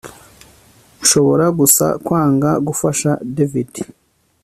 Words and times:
Nshobora 1.01 1.45
gusa 1.59 1.85
kwanga 2.05 2.49
gufasha 2.67 3.11
David 3.35 3.73